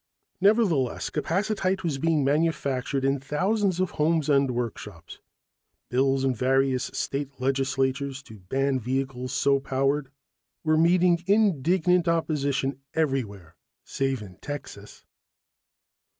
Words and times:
Nevertheless, 0.41 1.11
capacitite 1.11 1.83
was 1.83 1.99
being 1.99 2.23
manufactured 2.23 3.05
in 3.05 3.19
thousands 3.19 3.79
of 3.79 3.91
homes 3.91 4.29
and 4.29 4.49
workshops. 4.49 5.19
Bills 5.89 6.23
in 6.25 6.33
various 6.33 6.85
state 6.85 7.39
legislatures 7.39 8.23
to 8.23 8.39
ban 8.39 8.79
vehicles 8.79 9.31
so 9.31 9.59
powered 9.59 10.09
were 10.63 10.75
meeting 10.75 11.23
indignant 11.27 12.07
opposition 12.07 12.79
everywhere 12.95 13.55
save 13.83 14.23
in 14.23 14.37
Texas. 14.37 15.05